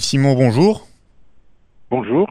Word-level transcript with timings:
Simon, 0.00 0.34
bonjour. 0.34 0.88
Bonjour. 1.90 2.26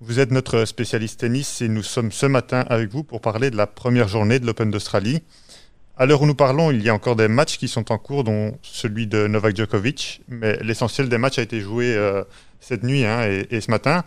Vous 0.00 0.20
êtes 0.20 0.30
notre 0.30 0.66
spécialiste 0.66 1.20
tennis 1.20 1.62
et 1.62 1.68
nous 1.68 1.82
sommes 1.82 2.12
ce 2.12 2.26
matin 2.26 2.66
avec 2.68 2.90
vous 2.90 3.02
pour 3.02 3.22
parler 3.22 3.50
de 3.50 3.56
la 3.56 3.66
première 3.66 4.08
journée 4.08 4.38
de 4.38 4.46
l'Open 4.46 4.70
d'Australie. 4.70 5.22
À 5.96 6.04
l'heure 6.04 6.20
où 6.20 6.26
nous 6.26 6.34
parlons, 6.34 6.70
il 6.70 6.82
y 6.82 6.90
a 6.90 6.94
encore 6.94 7.16
des 7.16 7.26
matchs 7.26 7.56
qui 7.56 7.66
sont 7.66 7.90
en 7.90 7.98
cours, 7.98 8.24
dont 8.24 8.58
celui 8.60 9.06
de 9.06 9.26
Novak 9.26 9.56
Djokovic, 9.56 10.20
mais 10.28 10.58
l'essentiel 10.62 11.08
des 11.08 11.16
matchs 11.16 11.38
a 11.38 11.42
été 11.42 11.60
joué 11.60 11.94
euh, 11.96 12.24
cette 12.60 12.84
nuit 12.84 13.06
hein, 13.06 13.22
et, 13.50 13.60
ce 13.62 13.70
matin. 13.70 14.04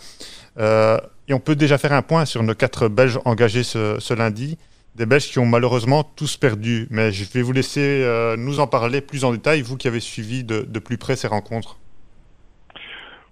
Euh, 0.59 0.99
et 1.27 1.33
on 1.33 1.39
peut 1.39 1.55
déjà 1.55 1.79
faire 1.79 1.93
un 1.93 2.03
point 2.03 2.25
sur 2.25 2.43
nos 2.43 2.53
quatre 2.53 2.87
Belges 2.87 3.19
engagés 3.25 3.63
ce, 3.63 4.13
lundi, 4.13 4.59
des 4.95 5.07
Belges 5.07 5.27
qui 5.27 5.39
ont 5.39 5.47
malheureusement 5.47 6.03
tous 6.03 6.37
perdu. 6.37 6.87
Mais 6.91 7.11
je 7.11 7.25
vais 7.25 7.41
vous 7.41 7.51
laisser 7.51 7.81
euh, 7.81 8.37
nous 8.37 8.59
en 8.59 8.67
parler 8.67 9.01
plus 9.01 9.25
en 9.25 9.31
détail, 9.31 9.63
vous 9.63 9.75
qui 9.75 9.87
avez 9.87 9.99
suivi 9.99 10.43
de, 10.43 10.61
de 10.61 10.79
plus 10.79 10.99
près 10.99 11.15
ces 11.15 11.27
rencontres. 11.27 11.80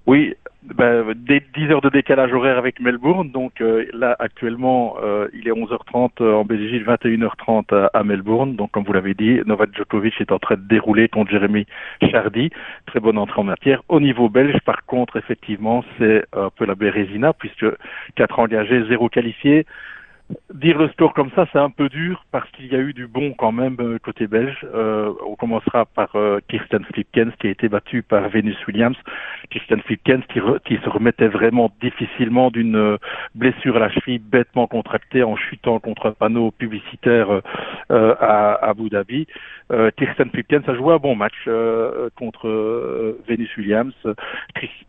Oui, 0.10 0.34
ben, 0.64 1.14
des 1.14 1.40
10 1.56 1.70
heures 1.70 1.82
de 1.82 1.90
décalage 1.90 2.34
horaire 2.34 2.58
avec 2.58 2.80
Melbourne. 2.80 3.30
Donc 3.30 3.62
euh, 3.62 3.86
là, 3.94 4.16
actuellement, 4.18 4.96
euh, 5.04 5.28
il 5.36 5.48
est 5.48 5.52
11h30 5.52 6.10
euh, 6.22 6.34
en 6.34 6.46
Belgique, 6.46 6.84
21h30 6.84 7.90
à, 7.94 8.04
Melbourne. 8.04 8.56
Donc 8.56 8.72
comme 8.72 8.86
vous 8.86 8.94
l'avez 8.94 9.14
dit, 9.14 9.40
Novak 9.46 9.70
Djokovic 9.78 10.20
est 10.20 10.32
en 10.32 10.40
train 10.40 10.56
de 10.56 10.68
dérouler 10.68 11.10
contre 11.10 11.30
Jérémy 11.30 11.68
Chardy. 12.10 12.50
Très 12.88 13.00
bonne 13.00 13.20
entrée 13.20 13.40
en 13.40 13.44
matière. 13.44 13.84
Au 13.88 14.00
niveau 14.00 14.30
belge, 14.30 14.60
par 14.66 14.84
contre, 14.88 15.16
effectivement, 15.16 15.84
c'est 16.00 16.26
un 16.34 16.50
peu 16.50 16.66
la 16.66 16.74
Bérésina, 16.74 17.34
puisque 17.34 17.68
4 18.16 18.40
engagés, 18.40 18.84
0 18.90 19.10
qualifiés. 19.10 19.68
Dire 20.54 20.78
le 20.78 20.90
score 20.90 21.14
comme 21.14 21.32
ça, 21.36 21.48
c'est 21.52 21.58
un 21.58 21.72
peu 21.72 21.90
dur 21.90 22.24
parce 22.32 22.48
qu'il 22.52 22.68
y 22.68 22.76
a 22.76 22.80
eu 22.80 22.94
du 22.94 23.08
bon 23.08 23.34
quand 23.34 23.52
même 23.52 23.78
euh, 23.80 23.98
côté 23.98 24.28
belge. 24.28 24.58
Euh, 24.76 25.12
on 25.26 25.36
commencera 25.36 25.86
par 25.86 26.16
euh, 26.16 26.40
Kirsten 26.48 26.84
Flipkens 26.84 27.32
qui 27.40 27.48
a 27.48 27.50
été 27.50 27.68
battu 27.68 28.04
par 28.04 28.30
Venus 28.30 28.58
Williams. 28.68 28.98
Kirsten 29.50 29.82
Flipkens 29.82 30.24
qui, 30.32 30.40
qui 30.66 30.78
se 30.84 30.90
remettait 30.90 31.30
vraiment 31.30 31.72
difficilement 31.82 32.52
d'une 32.52 32.76
euh, 32.76 32.98
blessure 33.34 33.78
à 33.78 33.80
la 33.80 33.90
cheville 33.90 34.20
bêtement 34.20 34.68
contractée 34.68 35.24
en 35.24 35.36
chutant 35.36 35.80
contre 35.80 36.08
un 36.08 36.12
panneau 36.12 36.52
publicitaire 36.52 37.42
à, 37.90 38.54
Abu 38.62 38.90
Dhabi. 38.90 39.26
Kirsten 39.98 40.30
Flipkens 40.30 40.68
a 40.68 40.76
joué 40.76 40.94
un 40.94 40.98
bon 40.98 41.16
match 41.16 41.48
contre 42.16 42.48
Venus 43.28 43.56
Williams. 43.58 43.94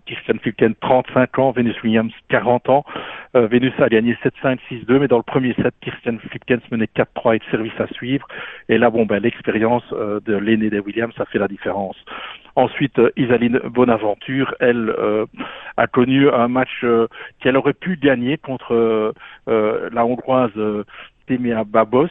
Kirsten 0.07 0.39
Flipkens 0.41 0.75
35 0.81 1.39
ans, 1.39 1.51
Venus 1.53 1.81
Williams 1.83 2.13
40 2.29 2.69
ans. 2.69 2.85
Venus 3.33 3.73
a 3.79 3.89
gagné 3.89 4.17
7-5, 4.25 4.59
6-2, 4.69 4.99
mais 4.99 5.09
dans 5.09 5.17
le 5.17 5.23
premier 5.23 5.55
set, 5.55 5.73
Kirsten 5.81 6.19
Flipkens 6.19 6.63
menait 6.73 6.89
4-3 6.97 7.37
et 7.37 7.39
de 7.39 7.45
service 7.51 7.79
à 7.79 7.87
suivre. 7.89 8.27
Et 8.69 8.77
là, 8.77 8.91
bon, 8.91 9.07
ben, 9.07 9.23
l'expérience 9.23 9.85
euh, 9.93 10.19
de 10.25 10.35
l'aîné 10.35 10.69
des 10.69 10.81
Williams, 10.81 11.13
ça 11.17 11.25
fait 11.27 11.39
la 11.39 11.47
différence. 11.47 11.97
Ensuite, 12.57 12.99
euh, 12.99 13.11
Isaline 13.17 13.61
Bonaventure, 13.65 14.55
elle 14.59 14.93
euh, 14.99 15.27
a 15.77 15.87
connu 15.87 16.29
un 16.29 16.49
match 16.49 16.85
qu'elle 17.41 17.57
aurait 17.57 17.73
pu 17.73 17.97
gagner 17.97 18.37
contre 18.37 19.15
la 19.47 20.05
Hongroise 20.05 20.53
Temea 21.27 21.65
Babos. 21.65 22.09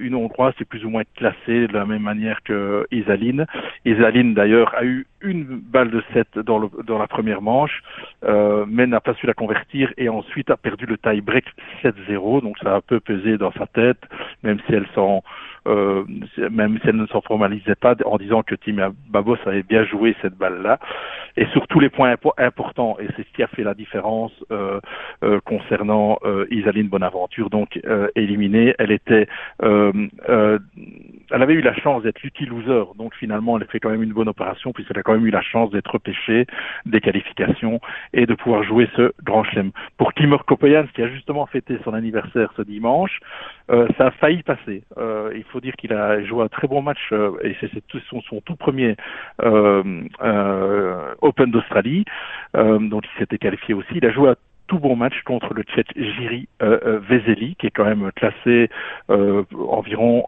Une 0.00 0.14
hongroise 0.14 0.54
c'est 0.58 0.68
plus 0.68 0.84
ou 0.84 0.90
moins 0.90 1.02
classée 1.16 1.66
de 1.68 1.72
la 1.72 1.84
même 1.84 2.02
manière 2.02 2.42
que 2.42 2.86
Isaline. 2.90 3.46
Isaline 3.84 4.34
d'ailleurs 4.34 4.74
a 4.74 4.84
eu 4.84 5.06
une 5.20 5.44
balle 5.44 5.90
de 5.90 6.02
7 6.12 6.38
dans, 6.40 6.70
dans 6.84 6.98
la 6.98 7.06
première 7.06 7.42
manche, 7.42 7.82
euh, 8.24 8.64
mais 8.68 8.86
n'a 8.86 9.00
pas 9.00 9.14
su 9.14 9.26
la 9.26 9.34
convertir 9.34 9.92
et 9.96 10.08
ensuite 10.08 10.50
a 10.50 10.56
perdu 10.56 10.86
le 10.86 10.98
tie-break 10.98 11.44
7-0. 11.82 12.42
Donc 12.42 12.58
ça 12.58 12.74
a 12.74 12.76
un 12.76 12.80
peu 12.80 13.00
pesé 13.00 13.38
dans 13.38 13.52
sa 13.52 13.66
tête, 13.66 14.00
même 14.42 14.58
si 14.66 14.74
elle 14.74 14.86
s'en 14.94 15.22
euh, 15.66 16.04
même 16.50 16.78
si 16.82 16.88
elle 16.88 16.96
ne 16.96 17.06
s'en 17.06 17.20
formalisait 17.20 17.74
pas 17.74 17.94
en 18.04 18.16
disant 18.16 18.42
que 18.42 18.54
Tim 18.54 18.92
Babos 19.08 19.36
avait 19.46 19.62
bien 19.62 19.84
joué 19.84 20.14
cette 20.22 20.36
balle-là. 20.36 20.78
Et 21.36 21.46
sur 21.46 21.66
tous 21.68 21.80
les 21.80 21.88
points 21.88 22.14
importants, 22.38 22.96
et 23.00 23.06
c'est 23.16 23.26
ce 23.26 23.32
qui 23.32 23.42
a 23.42 23.46
fait 23.46 23.62
la 23.62 23.74
différence 23.74 24.32
euh, 24.50 24.80
euh, 25.24 25.40
concernant 25.44 26.18
euh, 26.24 26.46
Isaline 26.50 26.88
Bonaventure, 26.88 27.48
donc 27.48 27.80
euh, 27.86 28.08
éliminée, 28.16 28.74
elle 28.78 28.92
était, 28.92 29.26
elle 29.60 30.58
avait 31.30 31.54
eu 31.54 31.62
la 31.62 31.74
chance 31.74 32.02
d'être 32.02 32.22
lucky 32.22 32.44
loser, 32.46 32.84
donc 32.96 33.14
finalement 33.14 33.56
elle 33.56 33.64
a 33.64 33.66
fait 33.66 33.80
quand 33.80 33.90
même 33.90 34.02
une 34.02 34.12
bonne 34.12 34.28
opération 34.28 34.72
puisqu'elle 34.72 34.98
a 34.98 35.02
quand 35.02 35.14
même 35.14 35.26
eu 35.26 35.30
la 35.30 35.42
chance 35.42 35.70
d'être 35.70 35.90
repêchée 35.90 36.46
des 36.86 37.00
qualifications 37.00 37.80
et 38.12 38.26
de 38.26 38.34
pouvoir 38.34 38.62
jouer 38.62 38.88
ce 38.96 39.12
grand 39.22 39.44
chelem. 39.44 39.70
Pour 39.96 40.12
Timur 40.14 40.44
Kopayans, 40.44 40.86
qui 40.94 41.02
a 41.02 41.08
justement 41.08 41.46
fêté 41.46 41.78
son 41.84 41.94
anniversaire 41.94 42.52
ce 42.56 42.62
dimanche, 42.62 43.20
euh, 43.70 43.86
ça 43.96 44.06
a 44.06 44.10
failli 44.12 44.42
passer. 44.42 44.82
Euh, 44.98 45.32
il 45.34 45.44
faut 45.52 45.60
dire 45.60 45.74
qu'il 45.76 45.92
a 45.92 46.22
joué 46.24 46.42
un 46.44 46.48
très 46.48 46.66
bon 46.66 46.82
match 46.82 46.98
euh, 47.12 47.32
et 47.42 47.54
c'est 47.60 47.70
son, 48.08 48.40
tout 48.40 48.56
premier 48.56 48.96
Open 51.20 51.50
d'Australie, 51.50 52.04
donc 52.54 53.04
il 53.04 53.18
s'était 53.18 53.38
qualifié 53.38 53.74
aussi. 53.74 53.88
Il 53.94 54.06
a 54.06 54.10
joué 54.10 54.30
un 54.30 54.36
tout 54.66 54.78
bon 54.78 54.96
match 54.96 55.14
contre 55.24 55.54
le 55.54 55.62
Tchèque 55.62 55.92
Jiri 55.96 56.48
Vezeli, 56.60 57.56
qui 57.56 57.66
est 57.66 57.70
quand 57.70 57.84
même 57.84 58.10
classé 58.12 58.70
environ 59.08 60.24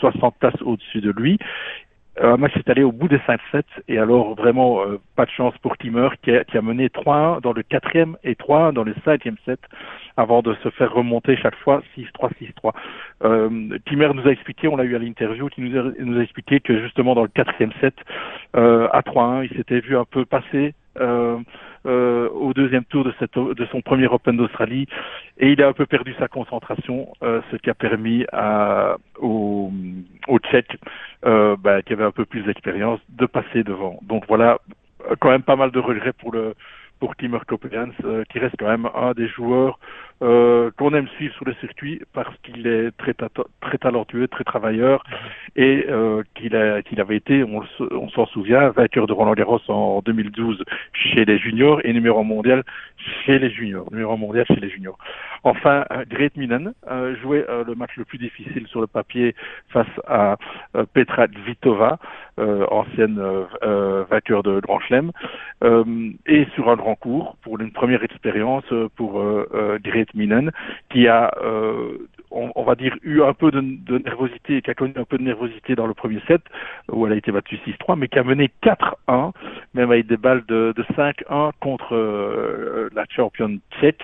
60 0.00 0.38
tasses 0.40 0.62
au-dessus 0.62 1.00
de 1.00 1.10
lui. 1.10 1.38
Un 2.20 2.36
match 2.36 2.54
s'est 2.54 2.70
allé 2.70 2.82
au 2.82 2.92
bout 2.92 3.08
des 3.08 3.18
5-7 3.18 3.62
et 3.88 3.98
alors 3.98 4.34
vraiment 4.34 4.82
pas 5.16 5.24
de 5.24 5.30
chance 5.30 5.56
pour 5.58 5.76
Timmer 5.76 6.08
qui 6.22 6.30
a, 6.30 6.44
qui 6.44 6.56
a 6.56 6.62
mené 6.62 6.88
3-1 6.88 7.40
dans 7.40 7.52
le 7.52 7.62
quatrième 7.62 8.16
et 8.22 8.34
3-1 8.34 8.72
dans 8.72 8.84
le 8.84 8.94
cinquième 9.04 9.36
set 9.44 9.60
avant 10.16 10.42
de 10.42 10.54
se 10.62 10.70
faire 10.70 10.92
remonter 10.92 11.36
chaque 11.36 11.56
fois 11.56 11.82
6-3, 11.96 12.30
6-3. 12.40 12.72
Euh, 13.24 13.78
Timmer 13.86 14.10
nous 14.14 14.26
a 14.26 14.30
expliqué, 14.30 14.68
on 14.68 14.76
l'a 14.76 14.84
eu 14.84 14.94
à 14.94 14.98
l'interview, 14.98 15.48
qui 15.48 15.62
nous 15.62 15.76
a, 15.76 15.92
nous 15.98 16.18
a 16.18 16.22
expliqué 16.22 16.60
que 16.60 16.80
justement 16.82 17.14
dans 17.14 17.22
le 17.22 17.28
quatrième 17.28 17.72
set, 17.80 17.94
euh, 18.56 18.88
à 18.92 19.00
3-1, 19.00 19.48
il 19.50 19.56
s'était 19.56 19.80
vu 19.80 19.96
un 19.96 20.04
peu 20.04 20.24
passer 20.24 20.74
euh, 21.00 21.38
euh, 21.86 22.28
au 22.30 22.52
deuxième 22.54 22.84
tour 22.84 23.04
de, 23.04 23.12
cette, 23.18 23.34
de 23.36 23.66
son 23.66 23.80
premier 23.80 24.06
Open 24.06 24.36
d'Australie 24.36 24.86
et 25.38 25.52
il 25.52 25.62
a 25.62 25.68
un 25.68 25.72
peu 25.72 25.86
perdu 25.86 26.14
sa 26.18 26.28
concentration, 26.28 27.08
euh, 27.22 27.40
ce 27.50 27.56
qui 27.56 27.70
a 27.70 27.74
permis 27.74 28.24
à, 28.32 28.96
au, 29.18 29.70
au 30.28 30.38
Tchèque, 30.38 30.76
euh, 31.24 31.56
bah, 31.58 31.82
qui 31.82 31.92
avait 31.92 32.04
un 32.04 32.10
peu 32.10 32.24
plus 32.24 32.42
d'expérience, 32.42 33.00
de 33.10 33.26
passer 33.26 33.62
devant. 33.64 33.98
Donc 34.02 34.24
voilà, 34.28 34.58
quand 35.20 35.30
même 35.30 35.42
pas 35.42 35.56
mal 35.56 35.70
de 35.70 35.78
regrets 35.78 36.12
pour 36.12 36.32
le 36.32 36.54
pour 37.00 37.16
Timur 37.16 37.44
Kopelians, 37.44 37.90
euh, 38.04 38.24
qui 38.30 38.38
reste 38.38 38.54
quand 38.58 38.68
même 38.68 38.88
un 38.94 39.12
des 39.12 39.28
joueurs 39.28 39.78
euh, 40.22 40.70
qu'on 40.78 40.94
aime 40.94 41.08
suivre 41.16 41.34
sur 41.34 41.44
le 41.44 41.54
circuit 41.54 42.00
parce 42.12 42.34
qu'il 42.42 42.66
est 42.66 42.90
très, 42.96 43.14
très 43.60 43.78
talentueux, 43.78 44.28
très 44.28 44.44
travailleur 44.44 45.04
mhm. 45.08 45.16
et 45.56 45.86
euh, 45.88 46.22
qu'il 46.34 46.54
qu'il 46.86 47.00
avait 47.00 47.16
été, 47.16 47.44
on, 47.44 47.62
on 47.90 48.08
s'en 48.10 48.26
souvient, 48.26 48.70
vainqueur 48.70 49.06
de 49.06 49.12
Roland 49.12 49.34
Garros 49.34 49.60
en 49.68 50.00
2012 50.02 50.62
chez 50.92 51.24
les 51.24 51.38
juniors 51.38 51.80
et 51.84 51.92
numéro 51.92 52.22
mondial 52.22 52.62
chez 53.24 53.38
les 53.38 53.50
juniors, 53.50 53.86
numéro 53.90 54.16
mondial 54.16 54.46
chez 54.46 54.60
les 54.60 54.70
juniors. 54.70 54.98
Enfin, 55.44 55.84
euh, 55.92 56.04
Great 56.08 56.36
Minen 56.36 56.72
euh, 56.90 57.14
jouait 57.16 57.44
euh, 57.48 57.64
le 57.64 57.74
match 57.74 57.90
le 57.96 58.04
plus 58.04 58.16
difficile 58.16 58.66
sur 58.66 58.80
le 58.80 58.86
papier 58.86 59.34
face 59.68 59.86
à 60.06 60.36
Petra 60.92 61.28
Kvitova, 61.28 61.98
ancienne 62.38 63.20
vainqueur 64.10 64.42
de 64.42 64.60
Grand 64.60 64.80
Chelem, 64.80 65.12
et 66.26 66.46
sur 66.54 66.70
un 66.70 66.76
grand 66.76 66.94
cours 66.94 67.36
pour 67.42 67.60
une 67.60 67.72
première 67.72 68.02
expérience 68.02 68.64
pour 68.96 69.22
Great 69.82 70.03
Minen, 70.14 70.50
qui 70.90 71.08
a 71.08 71.32
on, 72.34 72.64
va 72.64 72.74
dire, 72.74 72.96
eu 73.02 73.22
un 73.22 73.32
peu 73.32 73.50
de, 73.50 73.60
nervosité, 73.98 74.60
qui 74.60 74.70
a 74.70 74.74
connu 74.74 74.92
un 74.96 75.04
peu 75.04 75.18
de 75.18 75.22
nervosité 75.22 75.76
dans 75.76 75.86
le 75.86 75.94
premier 75.94 76.20
set, 76.26 76.42
où 76.90 77.06
elle 77.06 77.12
a 77.12 77.16
été 77.16 77.30
battue 77.30 77.58
6-3, 77.66 77.96
mais 77.96 78.08
qui 78.08 78.18
a 78.18 78.24
mené 78.24 78.50
4-1, 78.62 79.32
même 79.74 79.90
avec 79.90 80.06
des 80.06 80.16
balles 80.16 80.44
de, 80.48 80.74
5-1 80.96 81.52
contre 81.60 82.90
la 82.94 83.04
championne 83.08 83.60
tchèque. 83.78 84.02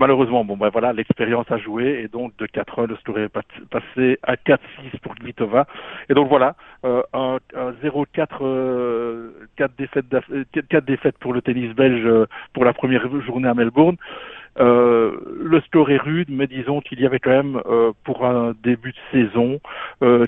Malheureusement, 0.00 0.46
bon, 0.46 0.56
ben 0.56 0.70
voilà, 0.70 0.94
l'expérience 0.94 1.44
a 1.50 1.58
joué 1.58 2.00
et 2.02 2.08
donc 2.08 2.34
de 2.38 2.46
4-1, 2.46 2.86
le 2.86 2.96
score 2.96 3.18
est 3.18 3.28
passé 3.28 4.18
à 4.22 4.34
4-6 4.36 4.58
pour 5.02 5.14
Kvitova. 5.14 5.66
Et 6.08 6.14
donc 6.14 6.30
voilà, 6.30 6.56
euh, 6.86 7.02
un, 7.12 7.36
0-4, 7.84 8.06
4 8.06 8.42
euh, 8.42 9.30
défaites, 9.76 10.06
4 10.70 10.84
défaites 10.86 11.18
pour 11.18 11.34
le 11.34 11.42
tennis 11.42 11.74
belge 11.74 12.06
euh, 12.06 12.24
pour 12.54 12.64
la 12.64 12.72
première 12.72 13.06
journée 13.20 13.46
à 13.46 13.52
Melbourne. 13.52 13.98
Euh, 14.58 15.12
le 15.38 15.60
score 15.60 15.90
est 15.90 15.98
rude, 15.98 16.28
mais 16.30 16.46
disons 16.46 16.80
qu'il 16.80 16.98
y 17.00 17.04
avait 17.04 17.18
quand 17.18 17.30
même 17.30 17.60
euh, 17.66 17.92
pour 18.02 18.24
un 18.24 18.54
début 18.62 18.92
de 18.92 18.98
saison 19.12 19.60
euh, 20.02 20.24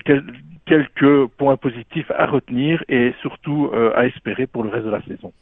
quelques 0.67 1.25
points 1.37 1.57
positifs 1.57 2.11
à 2.11 2.27
retenir 2.27 2.83
et 2.89 3.13
surtout 3.21 3.71
à 3.95 4.05
espérer 4.05 4.45
pour 4.45 4.63
le 4.63 4.69
reste 4.69 4.85
de 4.85 4.91
la 4.91 5.01
saison 5.01 5.33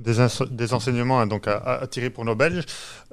des, 0.00 0.72
enseignements 0.72 1.20
hein, 1.20 1.26
donc 1.26 1.46
à, 1.46 1.86
tirer 1.90 2.10
pour 2.10 2.24
nos 2.24 2.34
Belges. 2.34 2.64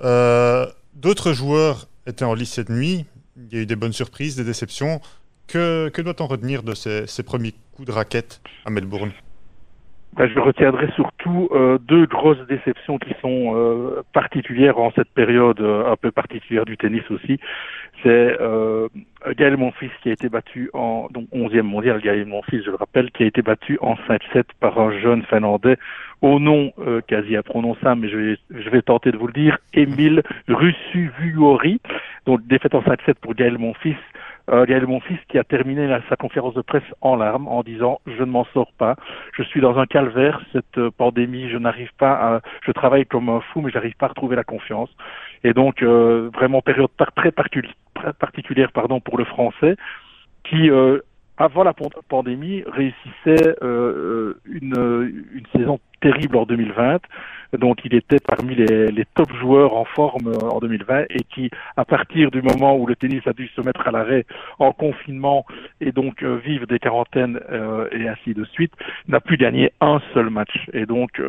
Euh, 0.04 0.66
d'autres 0.94 1.34
joueurs 1.34 1.88
étaient 2.06 2.26
en 2.26 2.34
lice 2.34 2.54
cette 2.54 2.70
nuit. 2.70 3.06
Il 3.38 3.54
y 3.54 3.60
a 3.60 3.62
eu 3.62 3.66
des 3.66 3.76
bonnes 3.76 3.94
surprises, 3.94 4.36
des 4.36 4.44
déceptions. 4.44 5.02
Que, 5.48 5.92
doit-on 6.02 6.28
retenir 6.28 6.64
de 6.64 6.74
ces, 6.74 7.24
premiers 7.24 7.54
coups 7.74 7.88
de 7.88 7.92
raquette 7.92 8.42
à 8.66 8.70
Melbourne? 8.70 9.12
Je 10.20 10.40
retiendrai 10.40 10.90
surtout 10.96 11.50
euh, 11.52 11.78
deux 11.78 12.06
grosses 12.06 12.46
déceptions 12.48 12.98
qui 12.98 13.14
sont 13.22 13.54
euh, 13.56 14.02
particulières 14.14 14.80
en 14.80 14.92
cette 14.92 15.10
période 15.10 15.62
euh, 15.62 15.92
un 15.92 15.96
peu 15.96 16.12
particulière 16.12 16.66
du 16.66 16.78
tennis 16.78 17.04
aussi. 17.12 17.40
C'est 18.04 18.38
euh, 18.42 18.88
Gaël 19.38 19.58
Monfils 19.58 19.92
qui 20.02 20.10
a 20.10 20.14
été 20.14 20.30
battu 20.30 20.70
en 20.74 21.08
donc 21.12 21.28
11e 21.34 21.62
mondial, 21.62 22.02
Gaël 22.02 22.26
Monfils, 22.26 22.64
je 22.66 22.72
le 22.72 22.78
rappelle, 22.78 23.12
qui 23.12 23.24
a 23.24 23.26
été 23.28 23.42
battu 23.42 23.78
en 23.82 23.96
5-7 23.96 24.44
par 24.60 24.80
un 24.80 24.92
jeune 25.00 25.24
Finlandais 25.24 25.78
au 26.22 26.40
nom 26.40 26.74
quasi 27.08 27.36
imprononçable, 27.36 28.02
mais 28.02 28.10
je 28.10 28.18
vais, 28.18 28.38
je 28.50 28.70
vais 28.72 28.82
tenter 28.82 29.12
de 29.12 29.18
vous 29.18 29.28
le 29.28 29.34
dire, 29.34 29.60
Emile 29.74 30.24
Russuvuori. 30.48 31.80
Donc 32.26 32.46
défaite 32.48 32.74
en 32.74 32.82
5-7 32.82 33.16
pour 33.22 33.36
Gaël 33.36 33.60
Monfils 33.60 33.98
euh, 34.50 34.66
Gaël 34.66 34.88
Monfils 34.88 35.20
qui 35.30 35.38
a 35.38 35.44
terminé 35.44 35.88
sa 36.10 36.16
conférence 36.16 36.54
de 36.54 36.62
presse 36.62 36.84
en 37.02 37.16
larmes 37.16 37.48
en 37.48 37.64
disant 37.64 38.00
je 38.06 38.24
ne 38.24 38.32
m'en 38.32 38.46
sors 38.54 38.72
pas, 38.78 38.96
je 39.34 39.44
suis 39.44 39.62
dans 39.62 39.78
un 39.78 39.86
calvaire, 39.86 40.42
cette 40.54 40.78
euh, 40.78 40.92
pandémie, 40.92 41.50
je 41.50 41.58
n'arrive 41.58 41.92
pas 41.98 42.14
à, 42.14 42.42
je 42.66 42.72
travaille 42.72 43.06
comme 43.06 43.30
un 43.30 43.42
fou 43.42 43.62
mais 43.62 43.72
j'arrive 43.72 43.96
pas 43.96 44.06
à 44.08 44.10
retrouver 44.10 44.36
la 44.36 44.44
confiance. 44.44 44.90
Et 45.44 45.54
donc 45.54 45.82
euh, 45.82 46.30
vraiment 46.34 46.62
période 46.62 46.90
très 47.16 47.32
particulière 47.32 48.72
pardon 48.72 49.00
pour 49.00 49.18
le 49.18 49.26
français 49.26 49.76
qui 50.44 50.70
euh, 50.70 51.00
avant 51.38 51.64
la 51.64 51.74
pandémie 52.08 52.64
réussissait 52.66 53.56
une, 53.62 54.34
une 55.34 55.46
saison 55.56 55.80
terrible 56.02 56.38
en 56.38 56.46
2020 56.46 57.00
donc 57.54 57.80
il 57.86 57.96
était 57.96 58.20
parmi 58.20 58.56
les, 58.56 59.06
top 59.16 59.32
joueurs 59.40 59.76
en 59.76 59.86
forme 59.86 60.28
euh, 60.28 60.50
en 60.50 60.60
2020 60.60 61.06
et 61.10 61.24
qui, 61.34 61.50
à 61.78 61.86
partir 61.86 62.30
du 62.30 62.42
moment 62.42 62.76
où 62.78 62.86
le 62.86 62.96
tennis 62.96 63.26
a 63.26 63.34
dû 63.34 63.48
se 63.48 63.62
mettre 63.62 63.88
à 63.88 63.92
l'arrêt 63.92 64.26
en 64.60 64.74
confinement 64.74 65.46
et 65.80 65.92
donc 65.92 66.24
euh, 66.24 66.36
vivre 66.44 66.68
des 66.68 66.80
quarantaines 66.80 67.40
euh, 67.50 67.88
et 67.92 68.08
ainsi 68.08 68.34
de 68.34 68.44
suite, 68.46 68.74
n'a 69.08 69.20
plus 69.20 69.38
gagné 69.38 69.72
un 69.80 70.02
seul 70.14 70.30
match. 70.30 70.68
Et 70.74 70.86
donc 70.86 71.22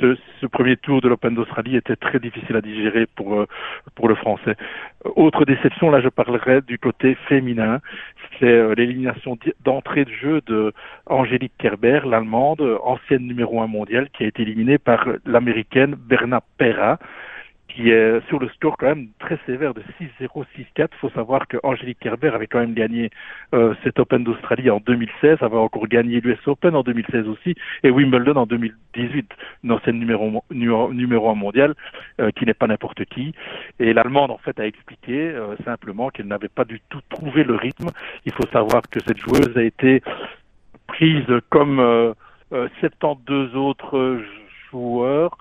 ce, 0.00 0.16
premier 0.46 0.76
tour 0.76 1.00
de 1.00 1.08
l'Open 1.08 1.34
d'Australie 1.34 1.76
était 1.76 1.96
très 1.96 2.18
difficile 2.18 2.56
à 2.56 2.60
digérer 2.60 3.06
pour 3.16 3.44
pour 3.94 4.08
le 4.08 4.14
Français. 4.14 4.56
Autre 5.16 5.44
déception, 5.44 5.90
là 5.90 6.00
je 6.00 6.08
parlerai 6.08 6.60
du 6.60 6.78
côté 6.78 7.16
féminin, 7.28 7.80
c'est 8.38 8.74
l'élimination 8.76 9.38
d'entrée 9.64 10.04
de 10.04 10.10
jeu 10.10 10.40
de 10.46 10.72
Angélique 11.06 11.52
Kerber, 11.58 12.00
l'allemande, 12.04 12.62
ancienne 12.82 13.26
numéro 13.26 13.60
un 13.60 13.66
mondiale, 13.84 14.08
qui 14.16 14.24
a 14.24 14.26
été 14.26 14.42
éliminée 14.42 14.78
par 14.78 15.06
l'américaine 15.26 15.94
Berna 15.94 16.40
Pera, 16.58 16.98
qui 17.68 17.90
est 17.90 18.26
sur 18.28 18.38
le 18.38 18.48
score 18.50 18.76
quand 18.76 18.86
même 18.86 19.08
très 19.18 19.38
sévère 19.46 19.74
de 19.74 19.82
6-0, 20.00 20.44
6-4. 20.56 20.64
Il 20.76 20.86
faut 21.00 21.10
savoir 21.10 21.48
que 21.48 21.56
Angélique 21.62 21.98
Kerber 21.98 22.28
avait 22.28 22.46
quand 22.46 22.60
même 22.60 22.74
gagné 22.74 23.10
euh, 23.52 23.74
cet 23.82 23.98
Open 23.98 24.22
d'Australie 24.22 24.70
en 24.70 24.78
2016, 24.78 25.38
avait 25.40 25.56
encore 25.56 25.88
gagné 25.88 26.20
l'US 26.20 26.38
Open 26.46 26.76
en 26.76 26.82
2016 26.82 27.26
aussi, 27.26 27.56
et 27.82 27.90
Wimbledon 27.90 28.36
en 28.36 28.46
2018, 28.46 29.28
une 29.64 29.72
ancienne 29.72 29.98
numéro, 29.98 30.44
numéro, 30.50 31.30
1 31.30 31.34
mondial, 31.34 31.74
euh, 32.20 32.30
qui 32.30 32.46
n'est 32.46 32.54
pas 32.54 32.68
n'importe 32.68 33.04
qui. 33.06 33.34
Et 33.80 33.92
l'Allemande, 33.92 34.30
en 34.30 34.38
fait, 34.38 34.58
a 34.60 34.66
expliqué 34.66 35.30
euh, 35.30 35.56
simplement 35.64 36.10
qu'elle 36.10 36.28
n'avait 36.28 36.48
pas 36.48 36.64
du 36.64 36.80
tout 36.88 37.00
trouvé 37.08 37.42
le 37.42 37.56
rythme. 37.56 37.90
Il 38.24 38.32
faut 38.32 38.46
savoir 38.52 38.82
que 38.88 39.00
cette 39.00 39.18
joueuse 39.18 39.56
a 39.56 39.62
été 39.62 40.02
prise 40.86 41.26
comme 41.50 42.14
72 42.80 43.56
autres 43.56 44.20
joueurs 44.70 45.36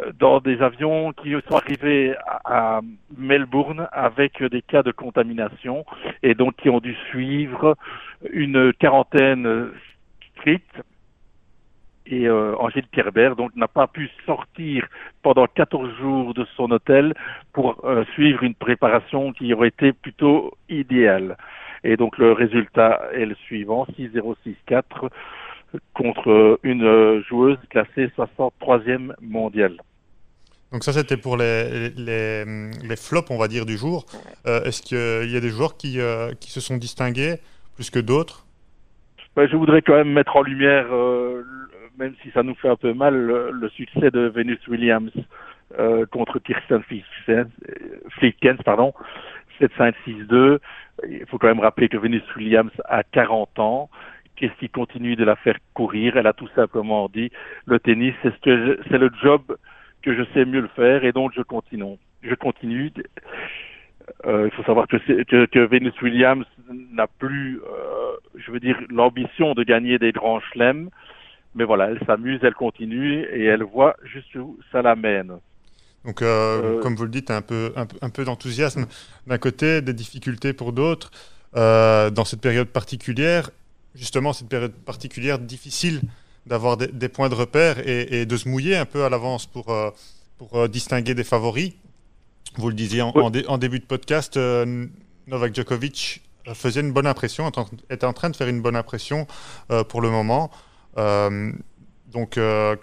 euh, 0.00 0.12
dans 0.18 0.40
des 0.40 0.60
avions 0.62 1.12
qui 1.12 1.34
sont 1.48 1.56
arrivés 1.56 2.14
à, 2.44 2.80
Melbourne 3.16 3.88
avec 3.92 4.42
des 4.42 4.62
cas 4.62 4.82
de 4.82 4.92
contamination 4.92 5.84
et 6.22 6.34
donc 6.34 6.56
qui 6.56 6.70
ont 6.70 6.80
dû 6.80 6.94
suivre 7.10 7.76
une 8.32 8.72
quarantaine 8.72 9.70
stricte. 10.36 10.82
Et 12.06 12.26
euh, 12.26 12.56
Angèle 12.58 12.86
Kerber 12.90 13.34
donc 13.36 13.54
n'a 13.54 13.68
pas 13.68 13.86
pu 13.86 14.10
sortir 14.26 14.86
pendant 15.22 15.46
14 15.46 15.94
jours 15.98 16.34
de 16.34 16.44
son 16.56 16.70
hôtel 16.70 17.14
pour 17.52 17.84
euh, 17.84 18.04
suivre 18.14 18.42
une 18.42 18.54
préparation 18.54 19.32
qui 19.32 19.52
aurait 19.54 19.68
été 19.68 19.92
plutôt 19.92 20.54
idéale. 20.68 21.36
Et 21.84 21.96
donc 21.96 22.18
le 22.18 22.32
résultat 22.32 23.02
est 23.12 23.26
le 23.26 23.34
suivant 23.34 23.86
6-0-6-4 23.98 25.10
contre 25.94 26.58
une 26.62 27.22
joueuse 27.28 27.58
classée 27.70 28.10
63e 28.16 29.12
mondiale. 29.20 29.76
Donc 30.72 30.84
ça, 30.84 30.92
c'était 30.92 31.18
pour 31.18 31.36
les, 31.36 31.90
les, 31.90 32.44
les, 32.44 32.96
flops, 32.96 33.30
on 33.30 33.36
va 33.36 33.46
dire, 33.46 33.66
du 33.66 33.76
jour. 33.76 34.06
Euh, 34.46 34.64
est-ce 34.64 34.80
qu'il 34.80 35.30
y 35.30 35.36
a 35.36 35.40
des 35.40 35.50
joueurs 35.50 35.76
qui, 35.76 36.00
euh, 36.00 36.32
qui 36.40 36.50
se 36.50 36.60
sont 36.60 36.78
distingués 36.78 37.36
plus 37.74 37.90
que 37.90 37.98
d'autres? 37.98 38.46
Ben, 39.36 39.46
Je 39.46 39.56
voudrais 39.56 39.82
quand 39.82 39.94
même 39.94 40.12
mettre 40.12 40.34
en 40.34 40.42
lumière, 40.42 40.86
euh, 40.90 41.44
même 41.98 42.14
si 42.22 42.30
ça 42.30 42.42
nous 42.42 42.54
fait 42.54 42.70
un 42.70 42.76
peu 42.76 42.94
mal, 42.94 43.14
le, 43.14 43.68
succès 43.68 44.10
de 44.10 44.28
Venus 44.28 44.66
Williams 44.66 45.12
contre 46.10 46.38
Kirsten 46.38 46.82
Flickens, 46.82 48.62
pardon, 48.62 48.92
7-5-6-2. 49.58 50.58
Il 51.08 51.24
faut 51.26 51.38
quand 51.38 51.46
même 51.46 51.60
rappeler 51.60 51.88
que 51.88 51.96
Venus 51.96 52.22
Williams 52.36 52.72
a 52.84 53.02
40 53.02 53.58
ans 53.58 53.90
qu'est-ce 54.36 54.58
qui 54.58 54.68
continue 54.68 55.16
de 55.16 55.24
la 55.24 55.36
faire 55.36 55.56
courir 55.74 56.16
Elle 56.16 56.26
a 56.26 56.32
tout 56.32 56.48
simplement 56.54 57.08
dit 57.08 57.30
le 57.66 57.78
tennis, 57.78 58.14
c'est 58.22 58.32
ce 58.44 58.78
c'est 58.90 58.98
le 58.98 59.10
job 59.22 59.42
que 60.02 60.14
je 60.14 60.22
sais 60.34 60.44
mieux 60.44 60.60
le 60.60 60.68
faire 60.68 61.04
et 61.04 61.12
donc 61.12 61.32
je 61.34 61.42
continue. 61.42 61.96
Je 62.22 62.34
continue. 62.34 62.92
Euh, 64.26 64.48
il 64.50 64.56
faut 64.56 64.64
savoir 64.64 64.86
que, 64.88 64.96
que, 64.96 65.46
que 65.46 65.58
Venus 65.60 65.94
Williams 66.02 66.44
n'a 66.70 67.06
plus, 67.06 67.60
euh, 67.60 68.16
je 68.34 68.50
veux 68.50 68.60
dire, 68.60 68.76
l'ambition 68.90 69.54
de 69.54 69.62
gagner 69.62 69.98
des 69.98 70.12
grands 70.12 70.40
chelems, 70.40 70.90
mais 71.54 71.64
voilà, 71.64 71.90
elle 71.90 72.00
s'amuse, 72.06 72.40
elle 72.42 72.54
continue 72.54 73.22
et 73.32 73.44
elle 73.44 73.62
voit 73.62 73.96
jusqu'où 74.02 74.58
ça 74.70 74.82
l'amène. 74.82 75.38
Donc, 76.04 76.20
euh, 76.20 76.80
comme 76.80 76.96
vous 76.96 77.04
le 77.04 77.10
dites, 77.10 77.30
un 77.30 77.42
peu, 77.42 77.72
un, 77.76 77.86
un 78.00 78.10
peu 78.10 78.24
d'enthousiasme 78.24 78.86
d'un 79.28 79.38
côté, 79.38 79.82
des 79.82 79.92
difficultés 79.92 80.52
pour 80.52 80.72
d'autres. 80.72 81.10
dans 81.54 82.24
cette 82.24 82.40
période 82.40 82.68
particulière, 82.68 83.50
justement 83.94 84.32
cette 84.32 84.48
période 84.48 84.72
particulière 84.72 85.38
difficile 85.38 86.00
d'avoir 86.46 86.76
des, 86.76 87.08
points 87.08 87.28
de 87.28 87.34
repère 87.34 87.76
et, 87.86 88.26
de 88.26 88.36
se 88.36 88.48
mouiller 88.48 88.76
un 88.76 88.84
peu 88.84 89.04
à 89.04 89.08
l'avance 89.08 89.46
pour, 89.46 89.70
euh, 89.70 89.90
pour 90.38 90.56
euh, 90.56 90.68
distinguer 90.68 91.14
des 91.14 91.24
favoris. 91.24 91.72
Vous 92.56 92.68
le 92.68 92.74
disiez 92.74 93.02
en, 93.02 93.58
début 93.58 93.78
de 93.78 93.84
podcast, 93.84 94.36
euh, 94.36 94.86
Novak 95.26 95.54
Djokovic 95.54 96.22
faisait 96.54 96.80
une 96.80 96.92
bonne 96.92 97.06
impression, 97.06 97.50
était 97.88 98.04
en 98.04 98.12
train 98.12 98.28
de 98.28 98.36
faire 98.36 98.48
une 98.48 98.60
bonne 98.60 98.74
impression 98.74 99.26
pour 99.88 100.02
le 100.02 100.10
moment. 100.10 100.50
donc, 100.96 102.38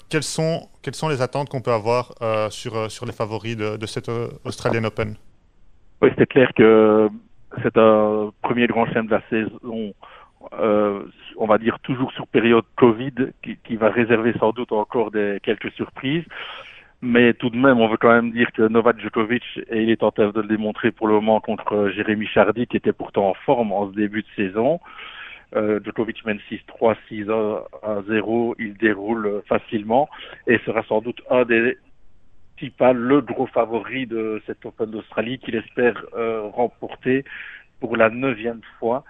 quelles, 0.07 0.23
sont, 0.23 0.69
quelles 0.81 0.95
sont 0.95 1.09
les 1.09 1.21
attentes 1.21 1.49
qu'on 1.49 1.61
peut 1.61 1.73
avoir 1.73 2.15
sur, 2.51 2.89
sur 2.89 3.05
les 3.05 3.11
favoris 3.11 3.57
de, 3.57 3.75
de 3.75 3.85
cette 3.85 4.09
Australian 4.45 4.85
Open? 4.85 5.17
Oui, 6.01 6.09
c'est 6.17 6.25
clair 6.25 6.49
que 6.55 7.09
c'est 7.61 7.77
un 7.77 8.31
premier 8.41 8.65
grand 8.67 8.87
chelem 8.87 9.07
de 9.07 9.11
la 9.11 9.21
saison 9.29 9.93
euh, 10.53 11.03
on 11.37 11.45
va 11.45 11.57
dire 11.57 11.79
toujours 11.79 12.11
sur 12.13 12.27
période 12.27 12.65
Covid, 12.75 13.13
qui, 13.43 13.57
qui, 13.63 13.75
va 13.75 13.89
réserver 13.89 14.33
sans 14.39 14.51
doute 14.51 14.71
encore 14.71 15.11
des, 15.11 15.39
quelques 15.43 15.71
surprises. 15.71 16.23
Mais 17.01 17.33
tout 17.33 17.49
de 17.49 17.57
même, 17.57 17.79
on 17.79 17.87
veut 17.87 17.97
quand 17.97 18.11
même 18.11 18.31
dire 18.31 18.51
que 18.51 18.67
Novak 18.67 18.99
Djokovic, 18.99 19.43
et 19.69 19.83
il 19.83 19.89
est 19.89 20.03
en 20.03 20.11
train 20.11 20.29
de 20.29 20.41
le 20.41 20.47
démontrer 20.47 20.91
pour 20.91 21.07
le 21.07 21.13
moment 21.13 21.39
contre 21.39 21.89
Jérémy 21.95 22.27
Chardy, 22.27 22.67
qui 22.67 22.77
était 22.77 22.91
pourtant 22.91 23.29
en 23.29 23.33
forme 23.33 23.71
en 23.71 23.89
ce 23.89 23.95
début 23.95 24.21
de 24.21 24.27
saison. 24.35 24.79
Euh, 25.55 25.79
Djokovic 25.83 26.25
mène 26.25 26.39
6-3, 26.51 26.95
6-0, 27.09 28.55
il 28.59 28.73
déroule 28.75 29.41
facilement 29.47 30.09
et 30.45 30.59
sera 30.59 30.83
sans 30.83 31.01
doute 31.01 31.21
un 31.31 31.43
des, 31.43 31.77
si 32.59 32.69
pas 32.69 32.93
le 32.93 33.21
gros 33.21 33.47
favori 33.47 34.05
de 34.05 34.41
cette 34.45 34.63
Open 34.65 34.91
d'Australie 34.91 35.39
qu'il 35.39 35.55
espère 35.55 36.05
euh, 36.15 36.41
remporter 36.53 37.23
pour 37.79 37.95
la 37.95 38.09
neuvième 38.09 38.61
fois. 38.77 39.03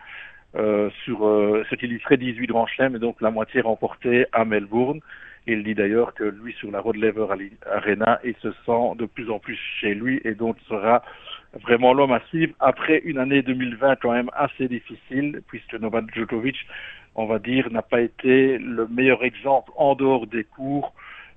Euh, 0.56 0.90
sur 1.04 1.28
euh, 1.28 1.64
ce 1.70 1.76
qui 1.76 1.86
lui 1.86 2.00
ferait 2.00 2.18
18 2.18 2.48
grands 2.48 2.66
chelems 2.66 2.96
et 2.96 3.00
donc 3.00 3.22
la 3.22 3.30
moitié 3.30 3.62
remportée 3.62 4.26
à 4.32 4.46
Melbourne. 4.46 5.00
Il 5.46 5.64
dit 5.64 5.76
d'ailleurs 5.76 6.16
que 6.16 6.24
lui, 6.24 6.54
sur 6.54 6.72
la 6.72 6.80
Rod 6.80 6.96
Lever 6.96 7.28
Arena, 7.72 8.20
il 8.24 8.34
se 8.42 8.52
sent 8.66 8.96
de 8.98 9.06
plus 9.06 9.30
en 9.30 9.38
plus 9.38 9.60
chez 9.80 9.94
lui 9.94 10.20
et 10.24 10.34
donc 10.34 10.58
sera 10.68 11.04
vraiment 11.62 11.94
l'homme 11.94 12.14
à 12.14 12.22
suivre 12.30 12.54
après 12.60 12.98
une 13.06 13.20
année 13.20 13.44
2020 13.44 13.98
quand 13.98 14.12
même 14.12 14.32
assez 14.36 14.68
difficile 14.68 15.44
puisque 15.48 15.76
Novak 15.76 16.06
Djokovic, 16.16 16.58
on 17.14 17.28
va 17.28 17.38
dire, 17.38 17.70
n'a 17.72 17.84
pas 17.84 18.02
été 18.02 18.58
le 18.58 18.88
meilleur 18.88 19.24
exemple 19.24 19.72
en 19.78 19.94
dehors 19.94 20.26
des 20.26 20.46
cours 20.46 20.94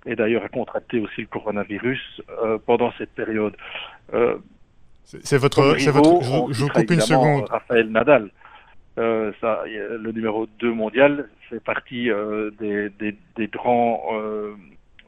et 0.07 0.17
d'ailleurs 0.17 0.43
a 0.43 0.49
contracté 0.49 0.99
aussi 1.01 1.21
le 1.21 1.27
coronavirus 1.27 2.23
euh, 2.43 2.57
pendant 2.65 2.93
cette 2.97 3.13
période. 3.13 3.57
Euh, 4.15 4.37
c'est 5.05 5.37
votre, 5.37 5.63
votre, 5.63 5.79
je, 5.79 6.55
je 6.55 6.63
vous 6.63 6.69
coupe 6.71 6.91
une 6.91 7.01
seconde. 7.01 7.49
Raphaël 7.51 7.91
Nadal. 7.91 8.31
Euh, 8.99 9.33
ça, 9.41 9.63
le 9.67 10.13
numéro 10.13 10.47
2 10.59 10.73
mondial 10.73 11.29
fait 11.49 11.61
partie 11.61 12.11
euh, 12.11 12.51
des, 12.61 12.91
des, 12.91 13.17
des, 13.37 13.47
grands 13.47 14.03
euh, 14.13 14.55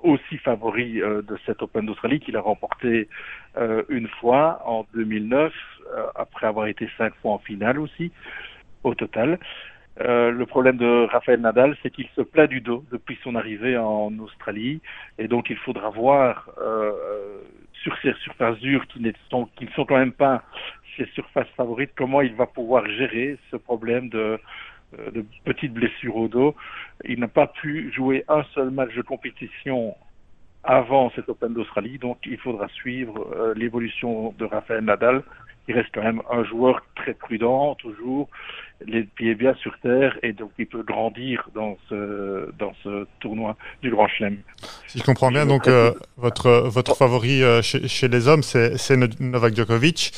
aussi 0.03 0.39
favoris 0.39 1.03
euh, 1.03 1.21
de 1.23 1.37
cet 1.45 1.63
Open 1.63 1.85
d'Australie 1.85 2.21
qu'il 2.21 2.37
a 2.37 2.41
remporté 2.41 3.09
euh, 3.59 3.83
une 3.91 4.09
fois 4.09 4.63
en 4.65 4.87
2009 4.95 5.53
après 6.15 6.47
avoir 6.47 6.67
été 6.67 6.89
cinq 6.97 7.15
fois 7.17 7.33
en 7.33 7.39
finale 7.39 7.79
aussi 7.79 8.11
au 8.85 8.95
total. 8.95 9.39
Euh, 10.01 10.31
le 10.33 10.47
problème 10.47 10.77
de 10.77 11.07
Rafael 11.07 11.41
Nadal, 11.41 11.77
c'est 11.83 11.91
qu'il 11.91 12.09
se 12.17 12.23
plaint 12.23 12.49
du 12.49 12.61
dos 12.61 12.85
depuis 12.91 13.19
son 13.23 13.37
arrivée 13.37 13.77
en 13.77 14.19
Australie, 14.19 14.81
et 15.19 15.29
donc 15.29 15.51
il 15.51 15.57
faudra 15.57 15.91
voir 15.91 16.51
euh, 16.61 16.93
sur 17.85 17.97
ces 18.03 18.15
surfaces 18.15 18.59
dures 18.59 18.87
qui, 18.89 19.01
sont, 19.31 19.47
qui 19.57 19.67
ne 19.67 19.71
sont 19.71 19.85
quand 19.85 19.99
même 19.99 20.13
pas 20.13 20.43
ses 20.97 21.07
surfaces 21.15 21.49
favorites, 21.57 21.91
comment 21.97 22.23
il 22.23 22.35
va 22.35 22.47
pouvoir 22.47 22.87
gérer 22.89 23.37
ce 23.51 23.57
problème 23.57 24.09
de, 24.09 24.41
euh, 24.99 25.11
de 25.11 25.25
petites 25.45 25.73
blessures 25.73 26.17
au 26.17 26.29
dos? 26.29 26.55
Il 27.05 27.21
n'a 27.21 27.29
pas 27.29 27.47
pu 27.47 27.93
jouer 27.93 28.25
un 28.29 28.43
seul 28.55 28.71
match 28.71 28.95
de 28.95 29.03
compétition 29.03 29.95
avant 30.63 31.13
cet 31.15 31.29
Open 31.29 31.53
d'Australie, 31.53 31.99
donc 31.99 32.19
il 32.25 32.39
faudra 32.39 32.69
suivre 32.69 33.29
euh, 33.37 33.55
l'évolution 33.55 34.35
de 34.39 34.47
Rafael 34.47 34.83
Nadal. 34.83 35.23
Il 35.69 35.75
reste 35.75 35.89
quand 35.95 36.03
même 36.03 36.23
un 36.31 36.45
joueur 36.45 36.83
très 36.95 37.15
prudent, 37.15 37.75
toujours 37.77 38.29
les 38.87 39.05
pieds 39.05 39.35
bien 39.35 39.55
sur 39.55 39.79
terre, 39.81 40.19
et 40.23 40.33
donc 40.33 40.51
il 40.59 40.67
peut 40.67 40.83
grandir 40.83 41.49
dans 41.55 41.79
ce 41.89 42.51
dans 42.59 42.75
ce 42.83 43.07
tournoi 43.21 43.57
du 43.83 43.91
Grand 43.91 44.09
Chelem. 44.09 44.39
Si 44.89 44.99
je 44.99 45.05
comprends 45.05 45.31
bien, 45.31 45.47
donc 45.47 45.69
euh, 45.69 45.93
votre 46.17 46.51
votre 46.69 46.97
favori 46.97 47.43
euh, 47.43 47.63
chez, 47.63 47.89
chez, 47.89 48.09
les 48.09 48.29
hommes, 48.29 48.43
c'est 48.43 48.97
Novak 49.21 49.55
Djokovic. 49.55 50.13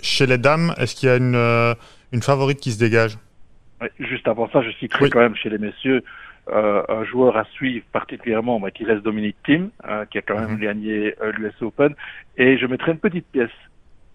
chez 0.00 0.26
les 0.26 0.38
dames, 0.38 0.74
est-ce 0.78 0.94
qu'il 0.94 1.08
y 1.08 1.12
a 1.12 1.16
une 1.16 1.76
une 2.12 2.22
favorite 2.22 2.60
qui 2.60 2.72
se 2.72 2.78
dégage? 2.78 3.18
Juste 3.98 4.28
avant 4.28 4.48
ça, 4.50 4.62
je 4.62 4.70
citerai 4.72 5.10
quand 5.10 5.20
même 5.20 5.36
chez 5.36 5.48
les 5.48 5.58
messieurs 5.58 6.02
euh, 6.52 6.82
un 6.88 7.04
joueur 7.04 7.36
à 7.36 7.44
suivre 7.44 7.84
particulièrement, 7.92 8.58
bah, 8.58 8.70
qui 8.70 8.84
reste 8.84 9.02
Dominique 9.02 9.36
Thiem, 9.44 9.70
euh, 9.88 10.04
qui 10.06 10.18
a 10.18 10.22
quand 10.22 10.38
même 10.38 10.54
mhm. 10.54 10.60
gagné 10.60 11.14
euh, 11.22 11.32
l'US 11.32 11.54
Open. 11.60 11.94
Et 12.36 12.58
je 12.58 12.66
mettrai 12.66 12.92
une 12.92 12.98
petite 12.98 13.26
pièce 13.26 13.50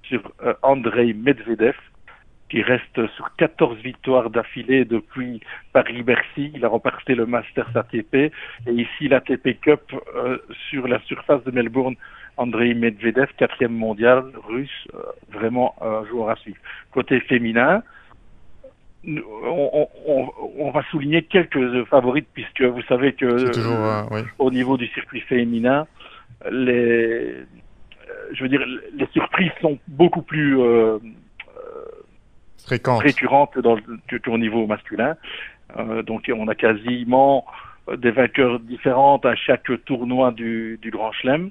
sur 0.07 0.31
Andrei 0.61 1.13
Medvedev, 1.13 1.75
qui 2.49 2.61
reste 2.61 3.07
sur 3.15 3.35
14 3.37 3.77
victoires 3.79 4.29
d'affilée 4.29 4.85
depuis 4.85 5.41
Paris-Bercy. 5.73 6.51
Il 6.53 6.63
a 6.63 6.69
remporté 6.69 7.15
le 7.15 7.25
Masters 7.25 7.75
ATP 7.75 8.15
et 8.15 8.31
ici 8.67 9.07
l'ATP 9.07 9.59
Cup 9.61 9.81
sur 10.69 10.87
la 10.87 10.99
surface 11.01 11.43
de 11.43 11.51
Melbourne. 11.51 11.95
Andrei 12.37 12.73
Medvedev, 12.73 13.27
quatrième 13.37 13.73
mondial 13.73 14.25
russe, 14.47 14.87
vraiment 15.31 15.73
un 15.81 16.05
joueur 16.05 16.29
à 16.29 16.35
suivre. 16.35 16.57
Côté 16.91 17.19
féminin, 17.21 17.81
on, 19.07 19.87
on, 20.07 20.31
on, 20.57 20.71
va 20.71 20.83
souligner 20.89 21.23
quelques 21.23 21.85
favorites 21.85 22.27
puisque 22.33 22.61
vous 22.61 22.81
savez 22.83 23.13
que 23.13 23.25
euh, 23.25 24.23
au 24.39 24.51
niveau 24.51 24.77
du 24.77 24.87
circuit 24.87 25.21
féminin, 25.21 25.87
les, 26.51 27.35
je 28.33 28.43
veux 28.43 28.49
dire, 28.49 28.65
les 28.93 29.07
surprises 29.07 29.51
sont 29.61 29.77
beaucoup 29.87 30.21
plus 30.21 30.59
euh, 30.59 30.97
récurrentes 32.69 33.57
dans, 33.59 33.77
qu'au 34.23 34.37
niveau 34.37 34.67
masculin. 34.67 35.15
Euh, 35.77 36.03
donc 36.03 36.31
on 36.33 36.47
a 36.47 36.55
quasiment 36.55 37.45
des 37.97 38.11
vainqueurs 38.11 38.59
différentes 38.59 39.25
à 39.25 39.35
chaque 39.35 39.69
tournoi 39.85 40.31
du, 40.31 40.79
du 40.81 40.91
Grand 40.91 41.11
Chelem. 41.11 41.49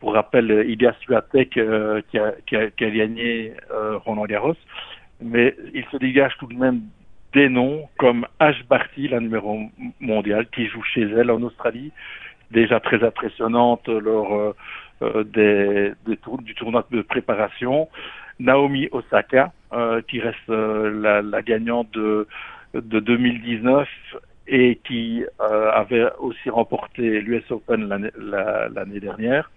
Pour 0.00 0.14
rappel, 0.14 0.66
Ilya 0.68 0.94
Swiatek 1.02 1.56
euh, 1.56 2.02
qui, 2.10 2.18
a, 2.18 2.32
qui, 2.46 2.56
a, 2.56 2.70
qui, 2.70 2.84
a, 2.84 2.90
gagné 2.90 3.54
Roland 4.04 4.26
Garros 4.26 4.56
mais 5.20 5.56
il 5.72 5.84
se 5.90 5.96
dégage 5.96 6.36
tout 6.38 6.46
de 6.46 6.54
même 6.54 6.82
des 7.32 7.48
noms 7.48 7.88
comme 7.98 8.26
Ash 8.38 8.64
Barty, 8.68 9.08
la 9.08 9.20
numéro 9.20 9.58
mondiale, 10.00 10.46
qui 10.54 10.66
joue 10.68 10.82
chez 10.82 11.02
elle 11.02 11.30
en 11.30 11.42
Australie, 11.42 11.90
déjà 12.54 12.80
très 12.80 13.04
impressionnante 13.04 13.88
lors 13.88 14.34
euh, 14.34 14.56
euh, 15.02 15.24
des, 15.24 15.92
du 16.06 16.54
tournoi 16.54 16.86
de 16.90 17.02
préparation. 17.02 17.88
Naomi 18.40 18.88
Osaka, 18.90 19.52
euh, 19.72 20.00
qui 20.08 20.20
reste 20.20 20.48
la, 20.48 21.42
gagnante 21.42 21.90
de, 21.92 22.26
de 22.74 23.00
2019 23.00 23.88
et 24.46 24.78
qui 24.84 25.24
avait 25.38 26.06
aussi 26.18 26.50
remporté 26.50 27.20
l'US 27.20 27.44
Open 27.50 27.88
l'année 27.88 29.00
dernière. 29.00 29.50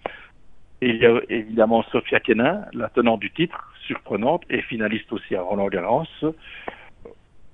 Et 0.81 0.89
il 0.89 0.97
y 0.97 1.05
a 1.05 1.19
évidemment 1.29 1.83
Sofia 1.91 2.19
Kenin, 2.19 2.65
la 2.71 2.87
tenante 2.89 3.19
du 3.19 3.31
titre, 3.31 3.73
surprenante, 3.87 4.43
et 4.49 4.61
finaliste 4.61 5.11
aussi 5.11 5.35
à 5.35 5.41
Roland 5.41 5.67
Garros. 5.67 6.05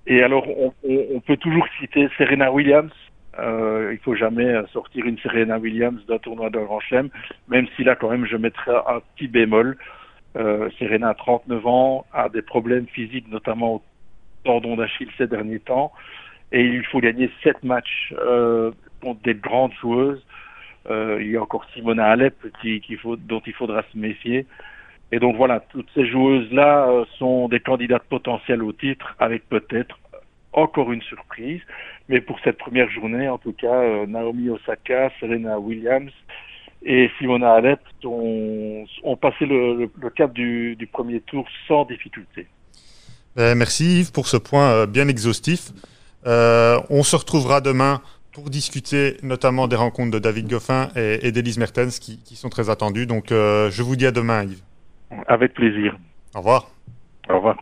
Et 0.05 0.21
alors, 0.21 0.45
on, 0.83 1.19
peut 1.21 1.37
toujours 1.37 1.65
citer 1.79 2.09
Serena 2.17 2.51
Williams. 2.51 2.91
Euh, 3.39 3.89
il 3.91 3.99
faut 3.99 4.15
jamais 4.15 4.53
sortir 4.71 5.05
une 5.05 5.17
Serena 5.19 5.57
Williams 5.57 6.05
d'un 6.07 6.19
tournoi 6.19 6.49
de 6.49 6.59
Grand 6.59 6.79
Chelem, 6.79 7.09
même 7.47 7.67
si 7.75 7.83
là, 7.83 7.95
quand 7.95 8.09
même, 8.09 8.25
je 8.25 8.37
mettrais 8.37 8.75
un 8.87 9.01
petit 9.15 9.27
bémol. 9.27 9.77
Euh, 10.35 10.69
Serena 10.79 11.09
a 11.09 11.13
39 11.13 11.65
ans, 11.67 12.05
a 12.13 12.29
des 12.29 12.41
problèmes 12.41 12.87
physiques, 12.87 13.29
notamment 13.29 13.75
au 13.75 13.81
tendon 14.43 14.75
d'Achille 14.75 15.09
ces 15.17 15.27
derniers 15.27 15.59
temps, 15.59 15.91
et 16.51 16.63
il 16.63 16.85
faut 16.85 16.99
gagner 16.99 17.29
sept 17.43 17.63
matchs 17.63 18.13
euh, 18.19 18.71
contre 19.01 19.21
des 19.23 19.35
grandes 19.35 19.73
joueuses. 19.81 20.23
Euh, 20.89 21.17
il 21.21 21.31
y 21.31 21.37
a 21.37 21.41
encore 21.41 21.65
Simona 21.73 22.07
Alep 22.07 22.35
qui, 22.61 22.81
qui 22.81 22.95
faut, 22.97 23.15
dont 23.15 23.41
il 23.45 23.53
faudra 23.53 23.83
se 23.91 23.97
méfier. 23.97 24.45
Et 25.11 25.19
donc 25.19 25.35
voilà, 25.35 25.59
toutes 25.59 25.89
ces 25.93 26.05
joueuses-là 26.07 26.89
euh, 26.89 27.05
sont 27.17 27.47
des 27.47 27.59
candidates 27.59 28.03
potentielles 28.03 28.63
au 28.63 28.73
titre, 28.73 29.15
avec 29.19 29.47
peut-être 29.47 29.97
encore 30.51 30.91
une 30.91 31.01
surprise. 31.01 31.61
Mais 32.09 32.21
pour 32.21 32.39
cette 32.43 32.57
première 32.57 32.89
journée, 32.89 33.29
en 33.29 33.37
tout 33.37 33.53
cas, 33.53 33.81
euh, 33.81 34.05
Naomi 34.05 34.49
Osaka, 34.49 35.09
Serena 35.19 35.59
Williams 35.59 36.11
et 36.85 37.09
Simona 37.17 37.53
Alep 37.53 37.79
ont, 38.03 38.85
ont 39.03 39.15
passé 39.15 39.45
le, 39.45 39.89
le, 39.99 40.09
cap 40.09 40.33
du, 40.33 40.75
du, 40.75 40.85
premier 40.85 41.21
tour 41.21 41.45
sans 41.65 41.85
difficulté. 41.85 42.45
merci 43.37 44.01
Yves 44.01 44.11
pour 44.11 44.27
ce 44.27 44.35
point 44.35 44.85
bien 44.85 45.07
exhaustif. 45.07 45.71
on 46.25 47.03
se 47.03 47.15
retrouvera 47.15 47.61
demain 47.61 48.01
pour 48.33 48.49
discuter 48.49 49.15
notamment 49.23 49.69
des 49.69 49.77
rencontres 49.77 50.11
de 50.11 50.19
David 50.19 50.49
Goffin 50.49 50.89
et, 50.97 51.25
et 51.25 51.31
d'Elise 51.31 51.57
Mertens 51.57 51.99
qui, 52.01 52.21
qui, 52.21 52.35
sont 52.35 52.49
très 52.49 52.69
attendues. 52.69 53.05
Donc 53.05 53.27
je 53.29 53.81
vous 53.81 53.95
dis 53.95 54.05
à 54.05 54.11
demain 54.11 54.43
Yves. 54.43 54.61
Avec 55.27 55.53
plaisir. 55.53 55.95
Au 56.35 56.39
revoir. 56.39 56.67
Au 57.29 57.35
revoir. 57.35 57.55